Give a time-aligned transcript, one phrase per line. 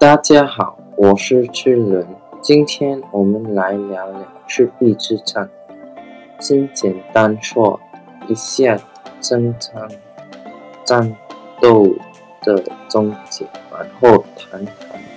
[0.00, 2.06] 大家好，我是智伦，
[2.40, 5.46] 今天我们来聊聊赤壁之战。
[6.38, 7.78] 先简单说
[8.26, 8.80] 一下
[9.20, 9.86] 征战
[10.86, 11.14] 战
[11.60, 11.86] 斗
[12.40, 14.74] 的终结，然后谈谈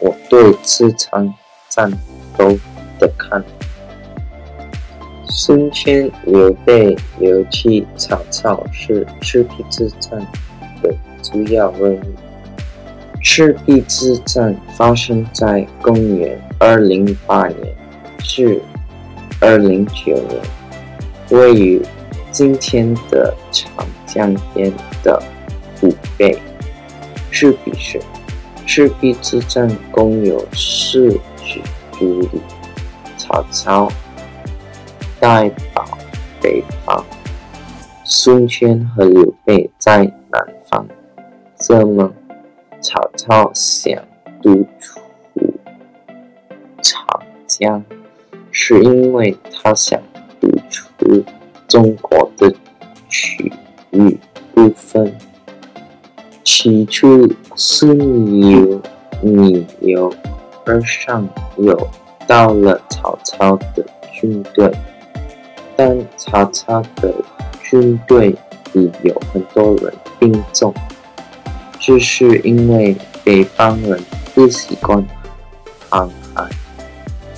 [0.00, 1.32] 我对这场
[1.68, 1.88] 战
[2.36, 2.48] 斗
[2.98, 3.48] 的看法。
[5.28, 10.18] 孙权、刘备、刘琦、曹操是赤壁之战
[10.82, 12.33] 的主要人物。
[13.24, 17.74] 赤壁之战发生在公元二零八年
[18.18, 18.60] 至
[19.40, 20.40] 二零九年，
[21.30, 21.82] 位于
[22.30, 24.70] 今天的长江边
[25.02, 25.20] 的
[25.80, 26.38] 湖北
[27.32, 27.98] 赤壁市。
[28.66, 31.10] 赤壁之战共有四
[31.42, 31.60] 支
[31.92, 32.40] 主力，
[33.16, 33.90] 曹操
[35.18, 35.84] 代保
[36.40, 37.02] 北方，
[38.04, 40.86] 孙权和刘备在南方。
[41.58, 42.12] 这么？
[42.84, 43.98] 曹操想
[44.42, 45.00] 独处
[46.82, 47.02] 长
[47.46, 47.82] 江，
[48.50, 49.98] 是因为他想
[50.38, 50.92] 独处
[51.66, 52.54] 中国的
[53.08, 53.50] 区
[53.92, 54.18] 域
[54.52, 55.16] 部分。
[56.44, 58.82] 起初是由
[59.22, 60.12] 逆流
[60.66, 61.88] 而上游
[62.26, 63.82] 到了曹操的
[64.12, 64.70] 军队，
[65.74, 67.14] 但曹操的
[67.62, 68.36] 军队
[68.74, 70.74] 里有很多人病重。
[71.86, 74.02] 这是因为北方人
[74.34, 75.06] 不习惯
[75.90, 76.48] 航海，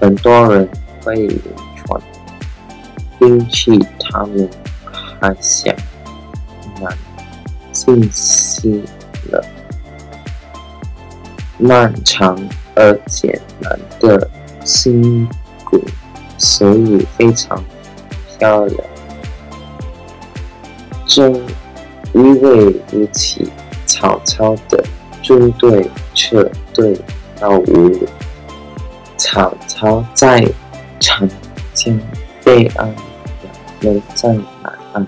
[0.00, 0.68] 很多人
[1.02, 1.40] 会晕
[1.74, 2.00] 船，
[3.18, 4.48] 并且他们
[4.92, 5.74] 还想
[6.80, 6.96] 南
[7.72, 8.84] 进西
[9.32, 9.44] 了。
[11.58, 12.38] 漫长
[12.76, 14.30] 而艰难的
[14.64, 15.28] 辛
[15.64, 15.82] 苦，
[16.38, 17.60] 所以非常
[18.38, 18.84] 漂亮。
[21.08, 21.34] 正
[22.12, 23.42] 因为如此。
[24.00, 24.80] 曹操的
[25.22, 26.96] 军队撤退
[27.40, 27.90] 到吴，
[29.16, 30.46] 曹操在
[31.00, 31.28] 长
[31.74, 31.98] 江
[32.44, 32.94] 北岸，
[33.80, 34.32] 刘在
[34.62, 35.04] 南岸。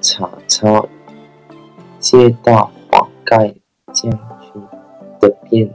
[0.00, 0.84] 曹操
[2.00, 3.54] 接到黄盖
[3.92, 4.60] 将军
[5.20, 5.72] 的便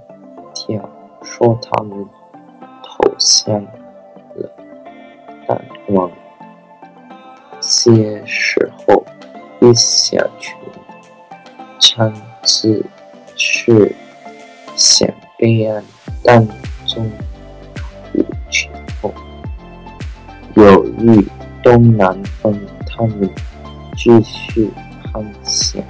[0.53, 0.89] 条，
[1.23, 2.05] 说他们
[2.83, 4.51] 投降了，
[5.47, 5.65] 但
[5.95, 6.11] 往
[7.61, 9.01] 些时候
[9.61, 10.57] 一下去。
[11.97, 12.13] 参
[12.43, 12.85] 子
[13.35, 13.91] 是
[14.75, 15.09] 想
[15.39, 15.83] 备案，
[16.23, 16.47] 但
[16.85, 17.09] 中
[18.13, 18.67] 途之
[19.01, 19.11] 后，
[20.53, 21.27] 由于
[21.63, 23.27] 东南风，他们
[23.95, 24.69] 继续
[25.11, 25.83] 探险，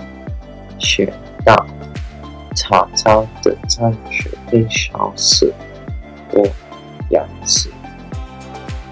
[0.79, 1.11] 却
[1.43, 1.53] 到
[2.55, 5.53] 曹操的战士被烧死
[6.31, 6.41] 或
[7.09, 7.69] 压死。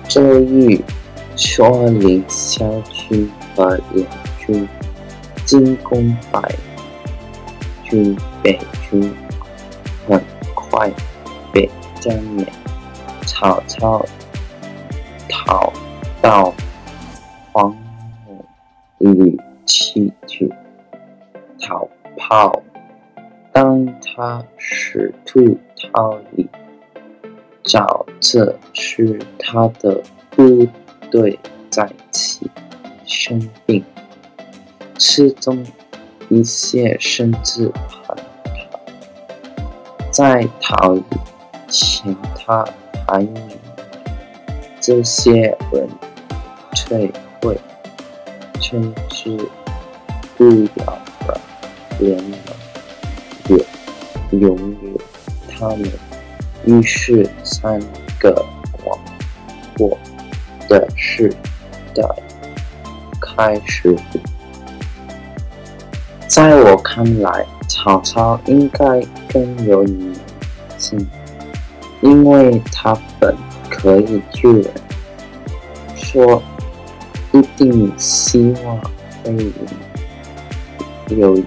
[0.09, 0.83] 周瑜
[1.37, 4.05] 率领萧军和两
[4.37, 4.67] 军
[5.45, 6.41] 进攻白。
[7.95, 8.13] 军
[8.43, 9.15] 北军
[10.05, 10.21] 很
[10.53, 10.91] 快
[11.53, 11.69] 被
[12.01, 12.45] 歼灭，
[13.25, 14.05] 曹操
[15.29, 15.71] 逃
[16.21, 16.53] 到
[17.53, 19.07] 黄河
[19.65, 20.11] 去
[21.61, 22.61] 逃跑。
[23.53, 25.57] 当他试图
[25.93, 26.45] 逃离，
[27.63, 30.67] 找着是他的部
[31.09, 31.39] 队
[31.69, 32.51] 在起
[33.05, 33.81] 生病，
[34.99, 35.65] 失踪。
[36.29, 38.17] 一些甚至叛
[38.71, 38.79] 逃，
[40.11, 41.03] 在逃离
[41.67, 42.65] 前，他
[43.07, 43.49] 还命
[44.79, 45.87] 这些人
[46.75, 47.59] 退会，
[48.59, 49.37] 甚至
[50.37, 51.41] 不了了
[51.99, 52.39] 联盟，
[53.49, 55.01] 也拥有
[55.47, 55.91] 他们。
[56.65, 57.79] 于是，三
[58.19, 58.43] 个
[58.83, 58.99] 王
[59.77, 59.95] 国
[60.67, 61.31] 的时
[61.93, 62.03] 代
[63.21, 63.95] 开始。
[66.35, 69.01] 在我看来，曹操应该
[69.31, 70.11] 更有理
[70.77, 71.07] 性，
[72.01, 73.33] 因为他本
[73.69, 74.69] 可以救人，
[75.95, 76.43] 说
[77.31, 78.77] 一定希望
[79.23, 79.53] 会赢，
[81.17, 81.45] 有一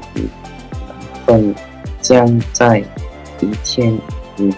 [1.27, 1.55] 份
[2.01, 2.83] 将在
[3.41, 3.93] 一天
[4.37, 4.55] 里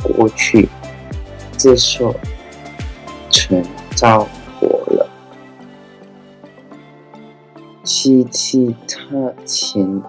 [0.00, 0.68] 过去，
[1.58, 2.14] 这说
[3.30, 3.64] 全
[3.96, 4.28] 照。
[8.06, 10.00] 机器他前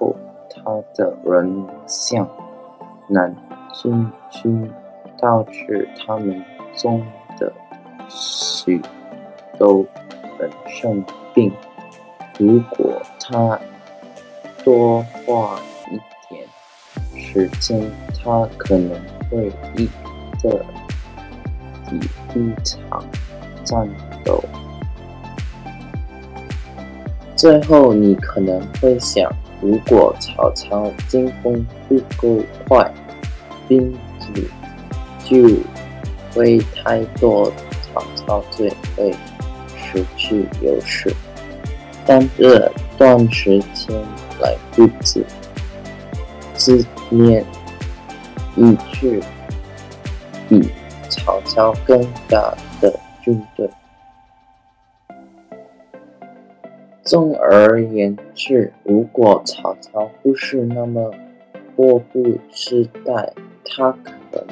[0.00, 0.16] 后
[0.50, 2.28] 他的人像，
[3.06, 3.32] 南
[3.72, 4.68] 军军
[5.16, 6.44] 导致他们
[6.74, 7.00] 中
[7.38, 7.52] 的
[8.08, 8.82] 许
[9.56, 9.86] 多
[10.40, 11.52] 人生病。
[12.36, 13.56] 如果他
[14.64, 15.56] 多花
[15.92, 16.44] 一点
[17.14, 17.88] 时间，
[18.24, 18.90] 他可能
[19.30, 19.88] 会赢
[20.42, 20.64] 得
[21.88, 21.96] 第
[22.40, 23.04] 一场
[23.64, 23.88] 战
[24.24, 24.42] 斗。
[27.36, 29.30] 最后，你可能会想，
[29.60, 32.90] 如果曹操进攻不够快，
[33.68, 34.42] 兵子
[35.22, 35.36] 就
[36.32, 37.52] 会太多，
[37.92, 38.64] 曹操就
[38.96, 39.14] 会
[39.76, 41.14] 失去优势。
[42.06, 43.94] 但这段时间
[44.40, 45.22] 来不及
[46.54, 47.44] 自练
[48.56, 49.20] 一支
[50.48, 50.70] 比
[51.10, 53.68] 曹操更大的军队。
[57.06, 61.08] 总而言之，如果曹操不是那么
[61.76, 63.32] 迫不及待，
[63.64, 64.44] 他可能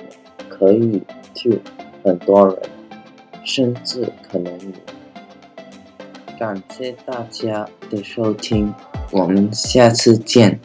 [0.48, 1.02] 可以
[1.34, 1.50] 救
[2.04, 2.56] 很多人，
[3.42, 4.72] 甚至可能你。
[6.38, 8.72] 感谢大家的收听，
[9.10, 10.60] 我们下次见。